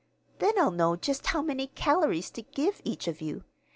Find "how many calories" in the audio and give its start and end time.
1.27-2.31